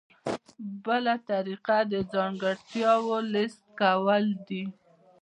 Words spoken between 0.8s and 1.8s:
بله طریقه